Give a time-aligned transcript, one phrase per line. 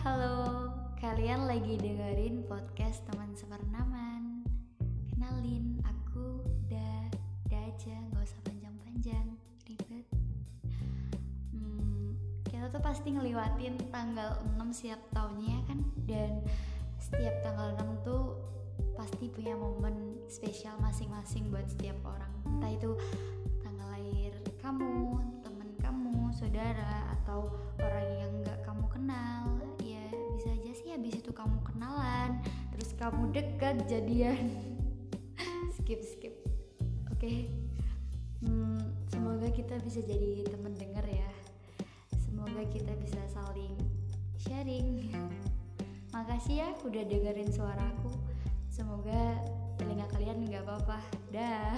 [0.00, 4.48] kalian lagi dengerin podcast teman sepernaman.
[5.12, 6.40] Kenalin, aku
[6.72, 7.12] Da,
[7.52, 9.36] Da aja, gak usah panjang-panjang,
[9.68, 10.08] ribet.
[11.52, 12.16] Hmm,
[12.48, 15.80] Kita tuh pasti ngeliwatin tanggal 6 setiap tahunnya ya kan?
[16.08, 16.32] Dan
[16.96, 18.40] setiap tanggal 6 tuh
[18.96, 22.32] pasti punya momen spesial masing-masing buat setiap orang.
[22.48, 22.96] Entah itu
[23.60, 24.32] tanggal lahir
[24.64, 27.52] kamu, teman kamu, saudara, atau
[31.00, 32.44] habis itu kamu kenalan
[32.76, 34.52] Terus kamu deket jadian.
[35.80, 36.36] Skip skip.
[37.08, 37.48] Oke.
[38.44, 41.32] Hmm, Semoga kita bisa jadi teman denger ya.
[42.20, 43.76] Semoga kita bisa saling
[44.40, 45.12] sharing.
[46.12, 48.12] Makasih ya udah dengerin suaraku.
[48.68, 49.40] Semoga
[49.80, 51.00] telinga kalian nggak apa-apa.
[51.32, 51.76] Dah